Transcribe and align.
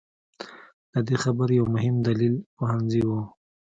د 0.91 0.93
دې 1.07 1.15
خبرې 1.23 1.53
یو 1.59 1.65
مهم 1.75 1.95
دلیل 2.07 2.35
پوهنځي 2.57 3.01
وو. 3.07 3.21